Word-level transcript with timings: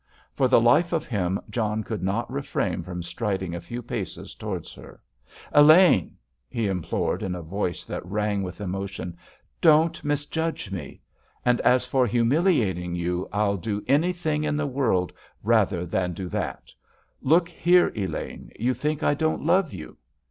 For 0.33 0.47
the 0.47 0.59
life 0.59 0.93
of 0.93 1.05
him 1.05 1.39
John 1.47 1.83
could 1.83 2.01
not 2.01 2.31
refrain 2.31 2.81
from 2.81 3.03
striding 3.03 3.53
a 3.53 3.61
few 3.61 3.83
paces 3.83 4.33
towards 4.33 4.73
her. 4.73 4.99
"Elaine!" 5.51 6.17
he 6.49 6.65
implored, 6.67 7.21
in 7.21 7.35
a 7.35 7.43
voice 7.43 7.85
that 7.85 8.03
rang 8.03 8.41
with 8.41 8.59
emotion. 8.61 9.15
"Don't 9.61 10.03
misjudge 10.03 10.71
me. 10.71 11.01
And 11.45 11.61
as 11.61 11.85
for 11.85 12.07
humiliating 12.07 12.95
you, 12.95 13.29
I'd 13.31 13.61
do 13.61 13.83
anything 13.87 14.43
in 14.43 14.57
the 14.57 14.65
world 14.65 15.13
rather 15.43 15.85
than 15.85 16.13
do 16.13 16.27
that! 16.29 16.73
Look 17.21 17.47
here, 17.47 17.91
Elaine, 17.95 18.51
you 18.59 18.73
think 18.73 19.03
I 19.03 19.13
don't 19.13 19.45
love 19.45 19.71
you?" 19.71 19.97